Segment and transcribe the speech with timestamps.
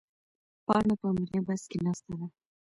[0.65, 2.27] پاڼه په ملي بس کې ناسته ده.